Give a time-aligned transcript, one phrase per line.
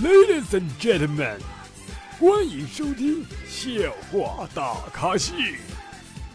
[0.00, 1.38] Ladies and gentlemen，
[2.20, 5.32] 欢迎收听笑话大咖秀。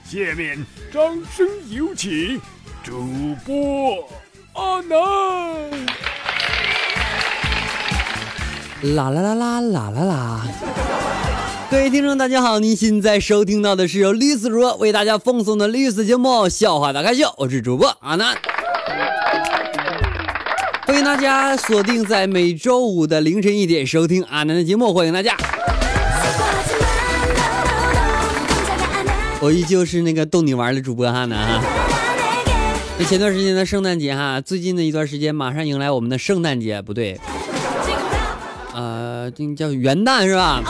[0.03, 0.57] 下面
[0.91, 1.01] 掌
[1.33, 2.41] 声有请
[2.83, 3.01] 主
[3.45, 4.05] 播
[4.53, 4.97] 阿南。
[8.93, 10.41] 啦啦啦啦啦啦啦！
[11.71, 18.37] 各位听众，大家好，您现在收听到的是由绿丝主播为大家奉送的绿色节目《笑话大咖秀》，我是主播阿南。
[20.85, 25.35] 欢迎大家锁定在每周五的凌晨一点收听阿南的节目，欢迎大家。
[29.41, 31.61] 我依旧是那个逗你玩的主播哈南哈。
[32.97, 37.19] 那前段时间的圣诞节哈，最近的一段时间马上迎来我们的圣诞节，不对。
[38.73, 40.63] 呃，这叫元旦是吧？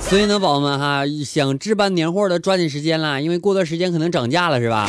[0.00, 4.88] 所以呢，宝宝们哈，想置办年货的抓紧时间啦，因为过段时间可能涨价了是吧？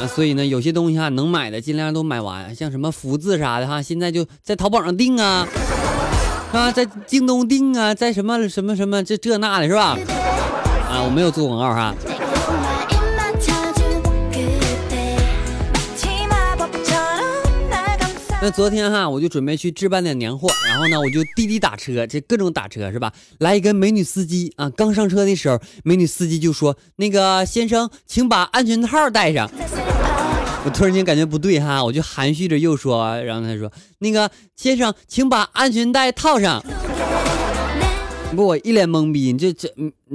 [0.00, 5.46] 啊，所以呢，有些东西哈能买的尽量都买完，像什么福字啥的哈，现在就在淘宝上订啊，
[6.52, 9.98] 啊，在京东订啊，在什么什么什么这这那的是吧？
[10.88, 11.94] 啊，我没有做广告哈。
[18.42, 23.12] 那昨天哈，我就准备去置办点年货，然后呢，我就滴滴打车，这各种打车是吧？
[23.38, 29.50] 来一个美女司机啊，刚上车的时候，美女司机就说：“那个先生，请把安全套带上。”
[30.64, 36.62] 我突然间感觉不对哈，我就含蓄着又说，然后他说：“那个先生，请把安全带套上。”
[38.36, 39.68] 不，我一脸懵逼，你这这，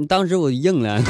[0.08, 1.02] 当时我硬了。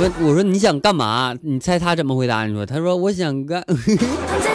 [0.00, 1.34] 我我说你想干嘛？
[1.42, 2.46] 你猜他怎么回答？
[2.46, 3.64] 你说，他说我想干。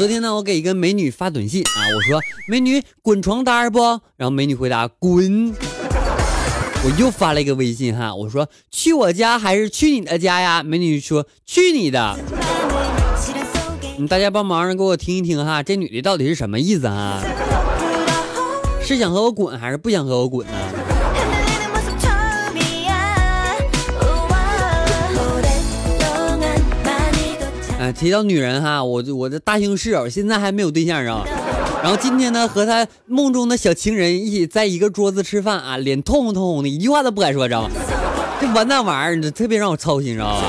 [0.00, 3.80] 昨天呢，我给一个美女发短信啊，我说美女滚床单不？
[4.16, 5.54] 然后美女回答滚。
[6.82, 10.62] 我又发了一个微信哈，我说去我家还是去你的家呀？
[10.62, 12.18] 美女说去你的。
[14.08, 17.22] 大家帮忙给我听一听哈，这女的到底是什么意思啊？
[18.82, 20.52] 是想和我滚还是不想和我滚呢？
[27.92, 31.24] 提到女人哈，我我的大兴室友现在还没有对象啊。
[31.82, 37.70] 然后今天呢，和他梦中的小情人一起在一个桌子吃饭啊，脸通红通红的，一句话都不敢说，知道吗？
[38.40, 40.42] 这完蛋玩意儿，特别让我操心，知道吧？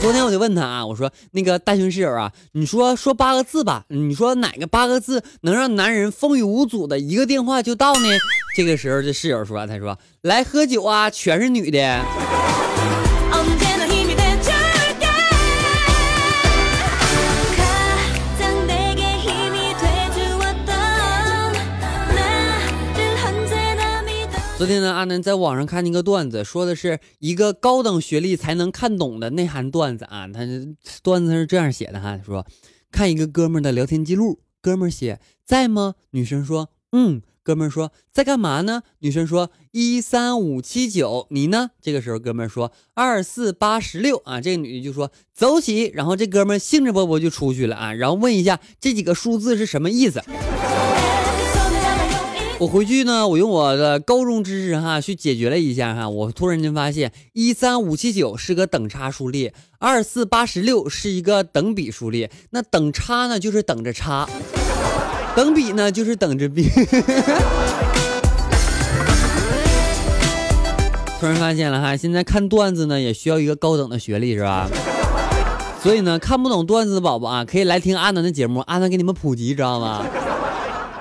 [0.00, 8.08] 昨天我就问他啊，我说那个大兴室友啊，你说说八个字吧，你说哪个八个字能让男人风雨无阻的一个电话就到呢？
[8.54, 12.00] 这个时候这室友说，他说来喝酒啊，全是女的。
[24.62, 30.28] 昨天呢，阿南在网上看见一个段子，说的是一个高等学历才能看懂的内涵段子啊。
[30.28, 30.42] 他
[31.02, 32.46] 段子是这样写的哈，说
[32.92, 35.96] 看一个哥们的聊天记录，哥们写在吗？
[36.10, 37.22] 女生说嗯。
[37.42, 38.84] 哥们说在干嘛呢？
[39.00, 41.70] 女生说一三五七九，你呢？
[41.80, 44.40] 这个时候哥们说二四八十六啊。
[44.40, 50.22] 这个女的就说走起，然后这哥们兴致勃勃就出去了啊，然后问一下这几个数字是什么意思。
[52.58, 64.28] 我回去呢，我用我的高中知识哈去解决了一下哈，我突然间发现一三五七九是个等差数列，二四八十六是一个等比数列，那等差呢就是等着差，
[65.34, 66.68] 等比呢就是等着比。
[71.18, 74.68] 突然发现了哈，现在看段子呢也需要一个高等的学历是吧？
[75.82, 80.06] 所以呢，看不懂段子的宝宝啊，可以来听阿南的节目，阿南给你们普及，知道吗？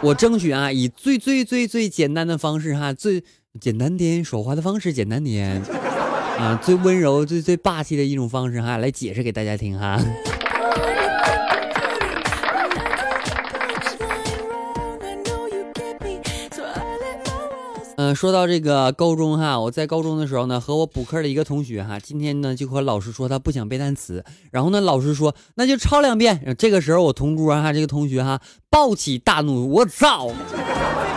[0.04, 3.24] 我争取啊，以最最最最简单的方式哈，最
[3.60, 5.62] 简单点说话的方式，简单点
[6.40, 10.04] 啊，最温柔、最最霸气的一种方式哈，来解释给大家听哈。
[18.16, 26.56] 说到这个高中哈，我在高中的时候呢，和我补课的一个同学哈，今天呢就和老师说他不想背单词，然后呢老师说那就抄两遍。
[26.58, 30.30] 这个时候我同桌哈，这个同学哈暴起大怒，我操！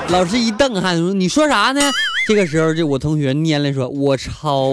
[0.09, 1.81] 老师一瞪哈，你说啥呢？
[2.27, 4.71] 这个时候这我同学蔫了说，我抄。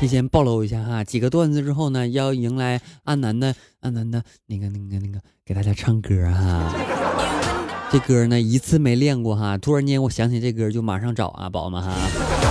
[0.00, 6.72] 提前暴露一下哈，几个段子之后呢，要迎来阿南的阿南的那个那个那个给大家唱歌哈。
[7.90, 12.47] 这歌呢一次没练过哈，突然间我想起这歌就马上找啊，宝宝们哈。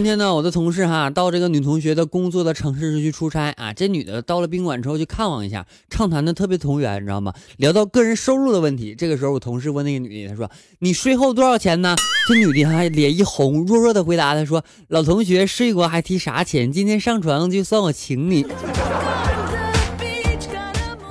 [0.00, 3.70] 今天呢，我的同事哈到这个女同学的工作的城市去出差啊。
[3.70, 7.34] 这女的到了宾馆之后去看望一下，畅谈的特别投缘，你知道吗？
[7.58, 10.50] 聊到个人收入的问题，这个时候我同事问那个女的，他说
[10.80, 11.94] ：“你税后多少钱呢？”
[12.26, 16.72] 这女的还脸一红，弱弱的回答他说：“老同学，睡过还提啥钱？
[16.72, 18.46] 今天上床就算我请你。”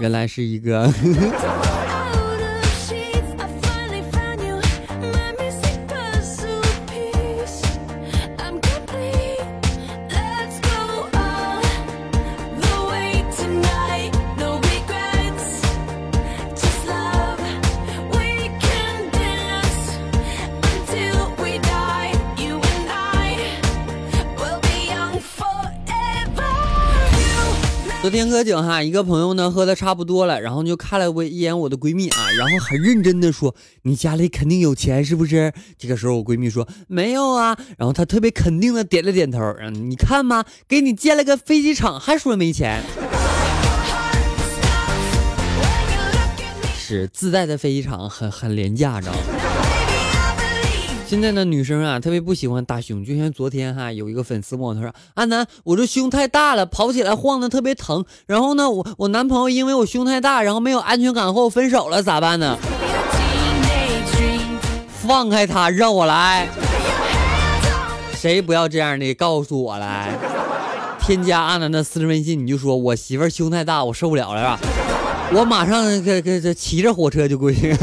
[0.02, 0.92] 原来是一个。
[28.40, 33.54] 喝酒哈，一个朋友呢喝的差不多了，然后就看了我一眼我的闺蜜啊，然后很认真的说
[33.84, 42.82] ：“你家里肯定有钱是不是？”这个时候我闺蜜说：“没有啊。”然后她特别肯定的点了点头，嗯，你看嘛，给你建了个飞机场，还说没钱。
[46.80, 49.20] 是自带的飞机场，很很廉价，知道吗？
[51.10, 58.06] 现在的女生啊，特别不喜欢大胸，就像昨天哈，有一个粉丝问我，他说：“阿南，我这胸太大了，跑起来晃的特别疼。
[58.28, 62.56] 然后呢，我我男朋友因为我胸太大，然后没有安全感和我分手了，咋办呢？”
[65.02, 66.48] 放开他，让我来。
[68.14, 69.12] 谁不要这样的？
[69.16, 70.16] 告诉我来。
[71.00, 74.60] 添加阿南的私人微信，你就说我媳妇胸太大，我受不了了，是吧？
[75.34, 77.76] 我马上给给这骑着火车就过去。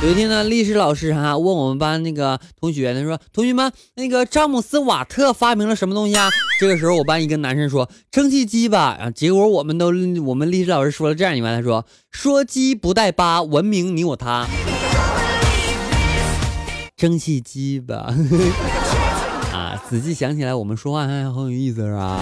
[0.00, 6.30] 有一天呢，历史老师哈问我们班那个同学，他说：“同学们，那个詹姆斯瓦特发明了什么东西啊？”
[6.60, 9.86] 这个时候，我班一个男生说：“蒸汽机吧。”啊，结果我们都
[10.24, 14.46] 我们历史老师说了这样一句话，他说：“说鸡不带八，文明你我他。”
[16.96, 18.14] 蒸汽机吧。
[19.52, 22.20] 啊，仔细想起来，我们说话还很有意思，是吧？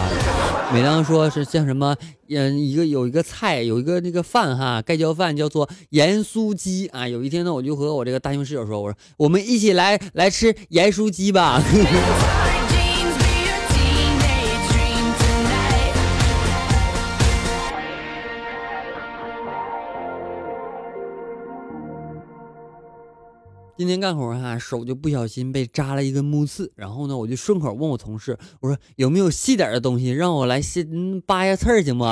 [0.72, 1.96] 每当说是像什么，
[2.28, 7.06] 嗯，一个有一个菜，有一个那个饭哈，盖浇饭叫做盐酥鸡啊。
[7.06, 11.62] 有一天呢，我就和我这个大胸室友说，我说我们一起来来吃盐酥鸡吧。
[23.78, 32.04] 今天干活哈，手就不小心被扎了一根木刺，然后呢，我就顺口问我同事，我说有没有细点的东西让我来先扒下刺儿行不？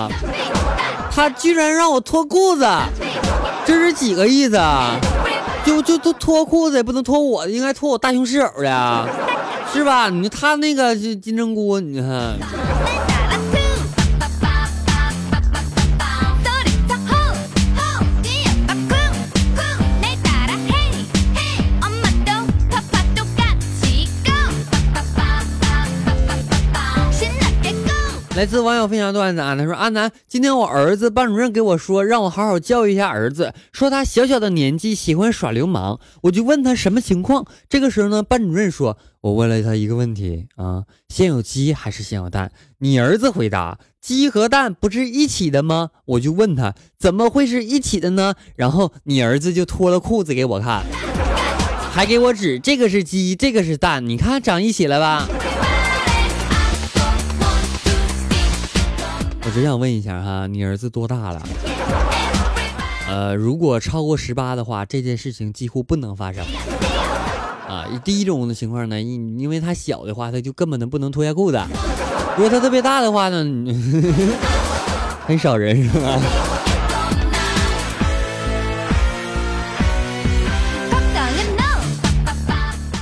[1.11, 2.67] 他居然让我脱裤子，
[3.65, 5.01] 这是几个意思啊？
[5.65, 9.09] 就就都脱裤子也不能脱我的，应该脱我大胸室友的，
[9.73, 10.11] 是吧？
[10.11, 12.37] 你他那个金针菇，你看。
[28.45, 35.99] 来自网友分享段子啊，他说：“阿南，今天我儿子班主任给我说，让我好好教育一下儿子，说他小小的年纪喜欢耍流氓。
[36.25, 37.47] 我就问他什么情况。
[37.71, 42.53] 这个时候呢，班主任说，我问了他一个问题啊，先有鸡还是先有蛋？
[42.81, 45.89] 你儿子回答，鸡和蛋不是一起的吗？
[46.05, 48.35] 我就问他，怎么会是一起的呢？
[48.57, 50.85] 然后你儿子就脱了裤子给我看，
[51.91, 55.27] 还给我指，这个是鸡，这个是蛋，你看长一起了吧？”
[59.47, 61.43] 我只想问一下哈，你儿子多大了？
[63.09, 66.43] 呃，如果超过十八的话，这件事情几乎不能发生。
[67.69, 71.59] 啊，第一种的情况呢，因因为他小的话，他就根本都不能脱下裤子；
[72.37, 73.45] 如果他特别大的话呢，
[75.27, 76.19] 很少人是吧？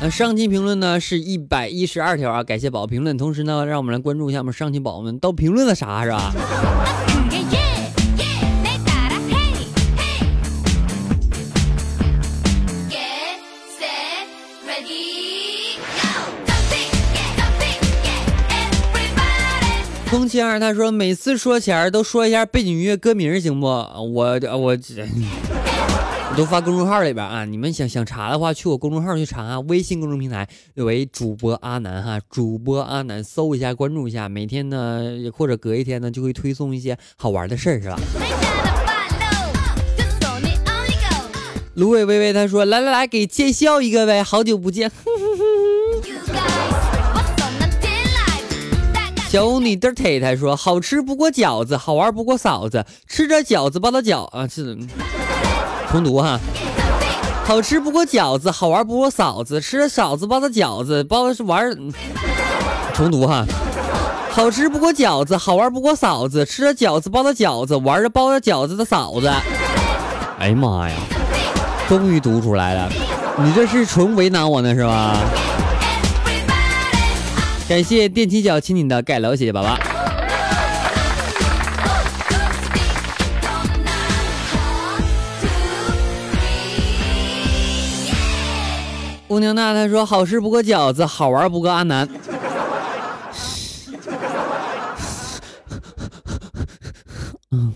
[0.04, 3.16] 那上期评论呢是一百一十二条啊，感谢宝宝评论。
[3.16, 6.34] 同时呢，让我们来关注一下我们上期宝宝们都评论了啥，是吧？
[20.10, 23.66] 空气儿他说每次说钱都说一下背景音乐歌名行不？
[23.66, 24.76] 我我。
[26.32, 38.00] 我都发公众号里边啊，你们想想查的话，去我公众号去查啊，微信公众平台为主播阿南哈，主播阿南搜一下，关注一下，每天呢或者隔一天呢就会推送一些好玩的事儿，是吧？
[41.74, 44.90] 芦苇微微他说来来来，给见笑一个呗，好久不见。
[49.28, 54.78] 小你的腿他说好吃不过饺子，好玩不过嫂子，吃着饺子包的饺啊是。
[55.92, 56.40] 重读哈，
[57.44, 61.70] 好吃不过饺子，好玩不过嫂子，吃了嫂子包的饺子，包的是玩。
[62.94, 63.44] 重读哈，
[64.30, 69.30] 好吃不过饺子，好玩不过嫂子，吃了饺子包的饺子，玩着包着饺子的嫂子。
[70.38, 70.96] 哎呀妈呀，
[71.86, 72.88] 终于读出来了，
[73.36, 75.18] 你这是纯为难我呢是吧？
[77.68, 79.76] 感谢踮起脚亲你的盖楼谢谢宝宝。
[89.32, 92.06] 乌宁娜她说：“好吃不过饺子，好玩不过阿南。”
[97.50, 97.72] 嗯。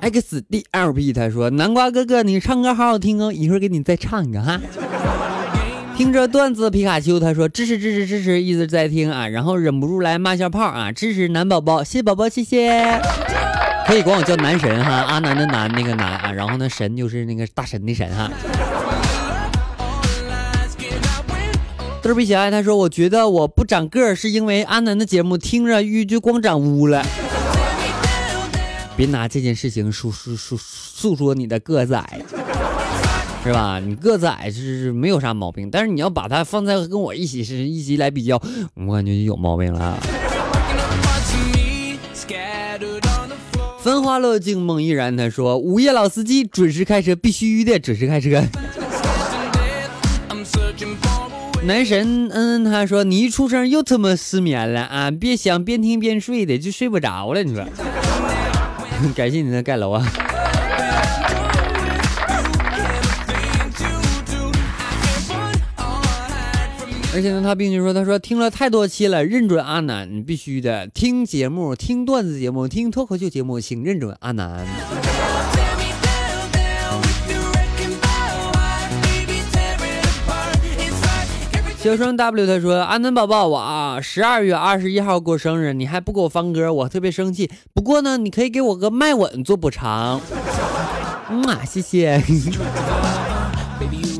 [0.00, 4.58] X D L P 他说：“南瓜哥哥，你唱歌好好听哦，一会儿给你再唱一个哈。”
[5.96, 13.00] 听着段子，皮卡丘他说支持支持支持，一直在听啊，然后忍不住来骂小炮啊，支持男宝宝，谢谢宝宝，谢谢，
[13.86, 18.28] 可以管我叫男神哈，阿南的南那个南啊，然后呢神就是那个大神的神哈。
[22.02, 27.06] 嘚儿比小爱他说，我觉得我不长个是因为阿南的节目听着玉就光长污了，
[28.96, 32.20] 别拿这件事情诉诉诉诉说你的个子矮。
[33.44, 33.78] 是吧？
[33.78, 38.40] 你个子矮是没有啥毛病，但是你要把它放在跟我一起是一起来比较，
[38.74, 39.98] 我感觉就有毛病了。
[43.80, 48.42] 繁花落尽梦依然，他说午夜老司机准时开车，必须的准时开车。
[51.64, 55.10] 男神嗯，他说你一出声又他妈失眠了啊！
[55.10, 57.62] 别想边听边睡的就睡不着了，你说？
[59.14, 60.06] 感谢你的盖楼啊！
[67.14, 74.66] 而且呢，他并且说：“他说听了太多期了，认准阿南，必须的听节目，听段子节目，听脱口秀节目，请认准阿南。”
[81.78, 87.48] 小双 W 他说：“阿南宝宝，我啊十二月二十一号过生日，你还不给我放歌，我特别生气。
[87.72, 90.20] 不过呢，你可以给我个麦吻做补偿。
[91.30, 92.20] ”嗯啊，谢谢。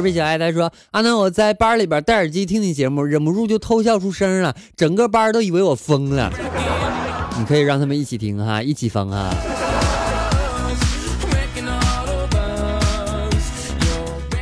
[0.00, 6.32] 嘚儿小爱他说：“阿南，我在班里边戴耳机听你节目，忍不住就偷笑出声了，整个班都以为我疯了。
[7.38, 9.30] 你可以让他们一起听哈，一起疯哈。”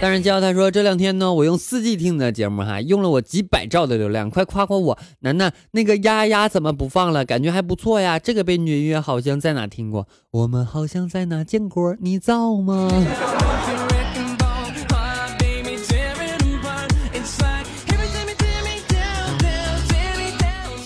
[0.00, 4.97] 但是教他说：“这两天呢，我用四 G 听你的节目哈，用了我几百兆的流量，快夸夸我！
[5.19, 7.25] 楠楠，那个丫丫怎么不放了？
[7.25, 8.21] 感觉还不错呀。
[8.21, 12.88] 这个背景音乐好像在哪听过，我们好像在哪见过，你造吗？”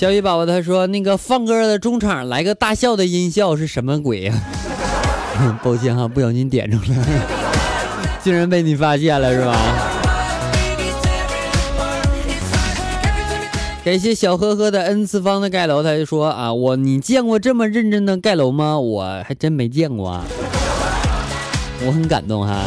[0.05, 4.35] 小雨宝宝他说：“那个放歌的中场来个大笑的音效是什么鬼呀？”
[5.65, 7.07] 抱歉哈，不小心点着了，
[8.23, 9.57] 竟然被你发现了是吧？
[13.83, 18.79] 感谢小呵呵的 n 次方的盖楼，他就说啊，我你见过这么认真的盖楼吗？
[18.79, 20.23] 我还真没见过啊，
[21.87, 22.61] 我很感动哈。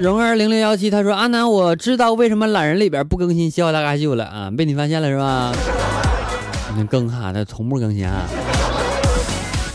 [0.00, 5.52] 蓉儿零零幺七，他说：“阿南，我知道为什么懒人里边不更新《笑话大咖秀》了啊，被你发现了是吧？
[6.76, 8.22] 你更哈，他从不更新啊。”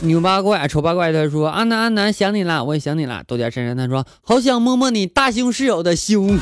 [0.01, 6.37] 牛八怪、丑八怪，他说：“阿南，阿南想你了，我也想你了。”豆家珊珊，他说：“好想摸摸你大胸室友的胸。”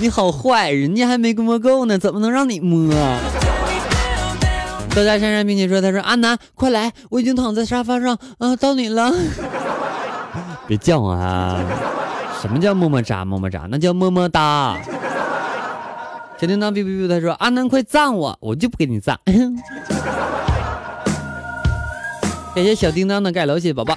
[0.00, 2.92] 你好坏，人家还没摸够呢，怎么能让你摸？
[4.94, 9.12] 豆家珊珊并且说：“他说阿南，快来，我已经躺在沙发上啊，到你了。
[10.66, 11.60] 别叫我啊！”
[12.42, 13.68] 什么叫么么哒么么哒？
[13.70, 14.76] 那叫么么哒。
[16.36, 19.16] 小叮当哔哔哔，他说：“阿南快赞我，我就不给你赞。
[22.52, 23.94] ”感谢小叮当的盖楼，谢谢宝宝。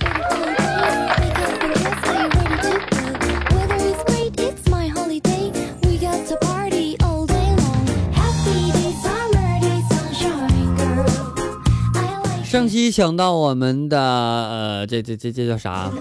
[12.56, 15.92] 上期抢到我们的呃，这这这这叫啥？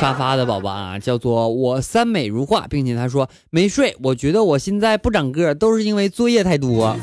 [0.00, 6.96] 沙发的宝宝啊，叫做我三美如画，并且他说没睡，我觉得我现在不长个儿，都是因为作业太多。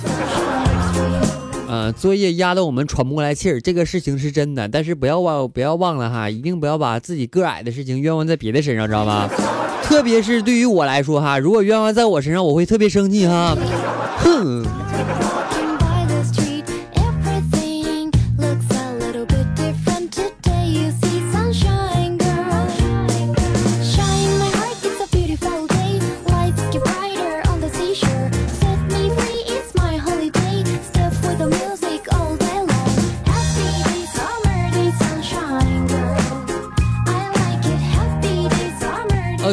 [1.67, 9.29] 呃，作业压得我们喘不过来气儿，这个事情是真的，但是不要忘不要忘了哈，一定不要把自己个矮的事情冤枉在别的身上，知道吗？
[9.83, 13.55] 特别是对于我来说哈，如果冤枉在我身上，我会特别生气哈，
[14.17, 14.65] 哼。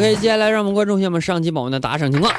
[0.01, 2.33] OK，接下来让我们关注一下我们上期宝宝的打赏情况。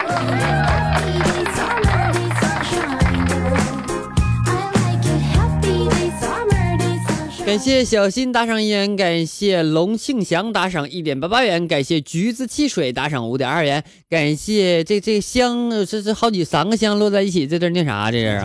[7.45, 18.11] 感谢小新打赏一元，感谢龙庆祥打赏一点八八元，感谢橘子汽水打赏五点二元，感谢这这香，这这好几三个香摞在一起，这字念啥？
[18.11, 18.41] 这是。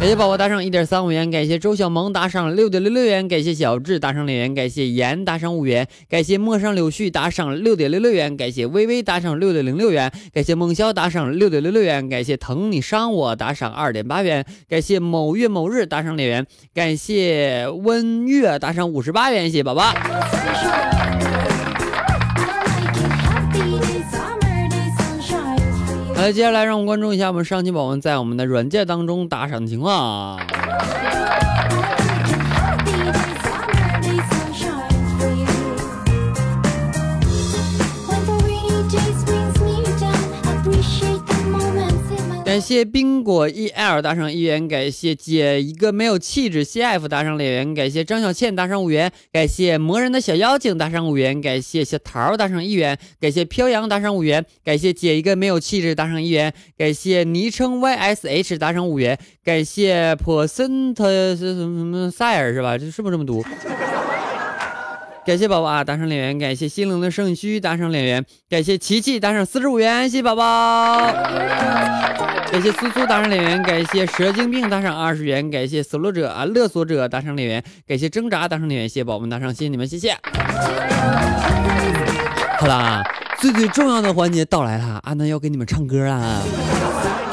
[0.00, 19.94] 感谢宝宝打赏一点三五元，感谢周小萌打赏六点六六元，感谢小智打赏两元，感谢严打赏五元，感谢陌上柳絮打赏六点六六元，感谢微微打赏六点零六元，感谢梦潇打赏六点六六元，感谢疼你伤我打赏二点八元，感谢某月某日打赏两元，感谢温月打赏五十八元，谢谢宝宝。
[26.24, 30.40] 来，接下来让我们关注一下我们上期宝宝们在我们的软件当中打赏的情况。
[42.54, 60.96] 感谢冰果 E L 打赏一元，感谢姐一个没有气质 C F 打赏两元，感谢张小倩打赏五元，感谢磨人的小妖精打赏五元，感谢小桃打赏一元，感谢飘扬打赏五元，感谢姐一个没有气质打赏一元，感谢昵称 Y S H 打赏五元，感谢 percent
[61.36, 62.78] 是什么什么塞尔是吧？
[62.78, 63.44] 这是不是这么读？
[65.26, 71.12] 感谢宝宝啊，打赏两元，感谢心灵的圣虚打赏两元，感谢琪琪打赏四十五元，谢谢宝宝。
[72.54, 80.16] 感谢苏苏打赏两元，感谢蛇精病打赏二十元，感谢索罗者啊勒索者打赏两元，感谢挣扎打赏两元，谢谢宝宝们打赏，谢谢你们，谢谢。
[82.60, 83.02] 好啦，
[83.40, 86.42] 最最重要的环节到来了，阿南要给你们唱歌啦。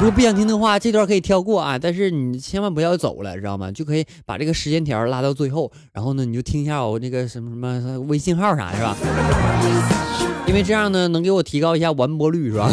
[0.00, 3.70] 果不想听的话，这段可以跳过啊，但是你千万不要走了，知道吗？
[3.70, 7.48] 就可以把这个时间条拉到最后，然后呢，你就听一下我那个什么
[7.80, 8.96] 什么微信号啥是吧？
[10.48, 12.68] 因为这样呢，能给我提高一下完播率是吧？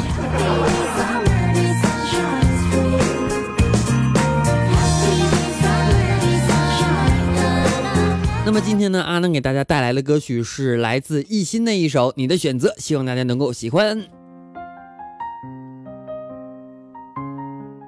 [8.61, 14.18] 今天呢，阿能给大家带来的歌曲是来自艺兴的一首《你的选择》，希望大家能够喜欢。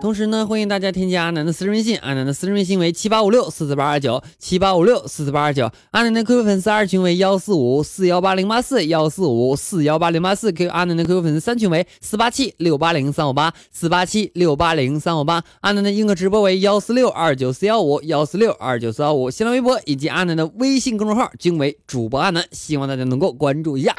[0.02, 23.96] 同时呢，欢迎大家添加阿南的私人微信，阿南的私人微信为七八五六四四八二九七八五六四四八二九，阿南的 QQ 粉丝二群为幺四五四幺八零八四幺四五四幺八零八四，Q 阿南的 QQ 粉丝三群为四八七六八零三五八四八七六八零三五八，阿南的硬核直播为幺四六二九四幺五幺四六二九四幺五，新浪微博以及阿南的微信公众号均为主播阿南，希望大家能够关注一下。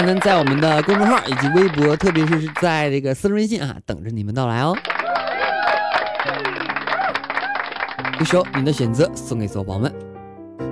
[0.00, 4.74] 阿南在我们的公众号以及微博，特别是在这个私人微信啊，等着你们到来哦。
[8.18, 9.94] 一首你的选择送给所有宝宝们。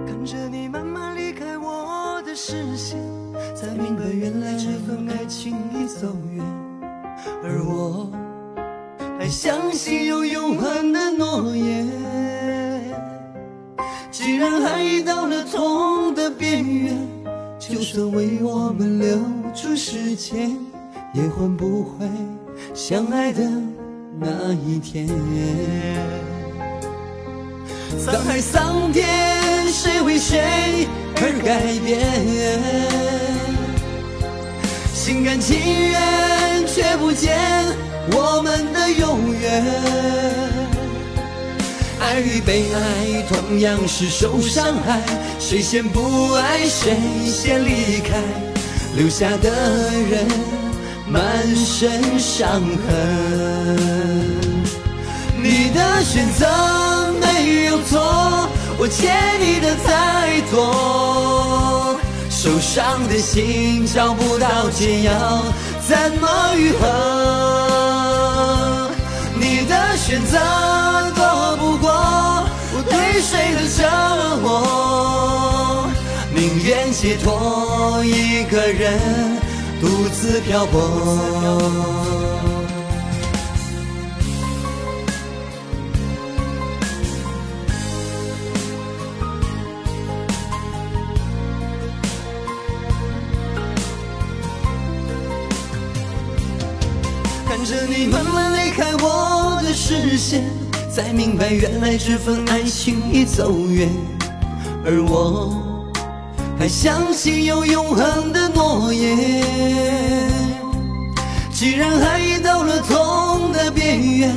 [0.06, 2.98] 看着你慢慢离开我的视线，
[3.54, 6.42] 才明白原来这份爱情已走远，
[7.44, 8.10] 而我
[9.18, 11.86] 还相信有永恒的诺言。
[14.10, 17.17] 既然爱已到了痛的边缘。
[17.70, 19.18] 就算为我们留
[19.54, 20.56] 出时间，
[21.12, 22.08] 也换不回
[22.74, 23.42] 相爱的
[24.18, 25.06] 那一天。
[27.98, 29.06] 沧海桑田，
[29.70, 32.00] 谁为谁而改变？
[34.94, 37.38] 心甘情愿，却不见
[38.12, 40.57] 我们的永远。
[42.08, 45.02] 爱与被爱同样是受伤害，
[45.38, 48.22] 谁先不爱谁先离开，
[48.96, 49.50] 留下的
[50.10, 50.26] 人
[51.06, 51.22] 满
[51.54, 53.76] 身伤痕。
[55.36, 56.46] 你的选择
[57.20, 61.94] 没有错，我欠你的太多，
[62.30, 65.44] 受伤的心找不到解药，
[65.86, 66.86] 怎么愈合？
[69.38, 70.77] 你的选择。
[77.00, 78.98] 解脱一个人
[79.80, 80.80] 独自漂泊。
[97.46, 100.42] 看着你慢慢离开我的视线，
[100.92, 103.88] 才明白原来这份爱情已走远，
[104.84, 105.67] 而我
[106.58, 110.24] 还相信有永恒的诺言。
[111.52, 114.34] 既然爱已到了痛的边缘，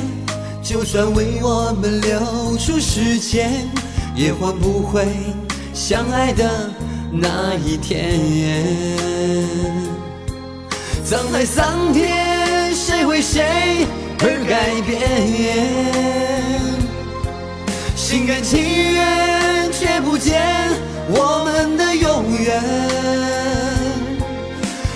[0.62, 3.68] 就算为我们留出时间，
[4.14, 5.06] 也换不回
[5.74, 6.70] 相爱的
[7.10, 8.20] 那一天。
[11.04, 12.42] 沧海桑田。
[12.74, 13.86] 谁为谁
[14.20, 14.98] 而改变？
[17.94, 18.58] 心甘情
[18.92, 20.42] 愿，却不见
[21.14, 22.62] 我们的永远。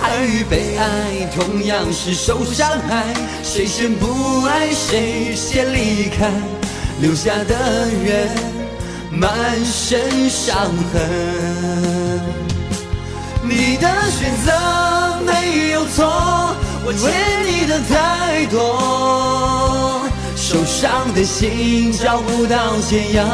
[0.02, 3.04] 爱与被爱同样是受伤害，
[3.42, 6.30] 谁先不爱谁先离开，
[7.00, 8.28] 留下的人
[9.10, 9.32] 满
[9.64, 10.56] 身伤
[10.92, 12.20] 痕。
[13.42, 14.52] 你的选择
[15.24, 16.54] 没有错。
[16.88, 17.10] 我欠
[17.44, 23.24] 你的太多，受伤的心找不到解药，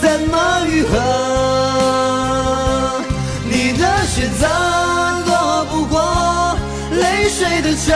[0.00, 1.29] 怎么愈合？
[3.62, 4.46] 你的选择
[5.26, 6.56] 躲不过
[6.92, 7.94] 泪水的折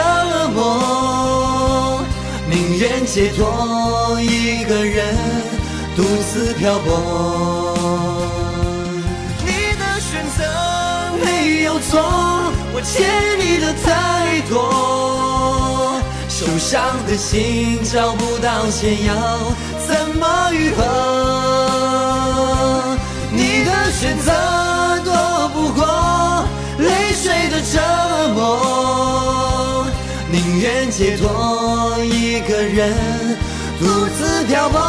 [0.53, 2.03] 磨，
[2.47, 5.15] 宁愿解脱一个人
[5.95, 7.73] 独自漂泊。
[9.43, 10.45] 你的选择
[11.25, 11.99] 没有错。
[12.71, 15.99] 我欠你的太多，
[16.29, 19.15] 受伤的心找不到解药，
[30.97, 32.93] 解脱一个人
[33.77, 33.85] 独
[34.17, 34.79] 自漂泊。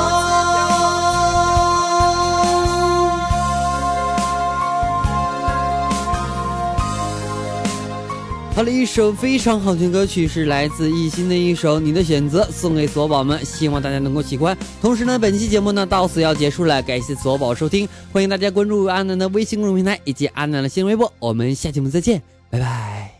[8.54, 14.56] 好了一首非常好听歌曲，是来自艺兴的一首《你的选择》，送给所有宝们，希望大家能够喜欢。
[14.80, 23.15] 同时呢，本期节目呢到此要结束了，感谢所有宝收听，欢迎大家关注阿南的微信公众平台以及阿南的新浪微博，我们下期节目再见，拜拜。